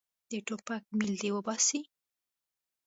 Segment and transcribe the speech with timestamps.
[0.29, 1.79] د ټوپک میل دې وباسي.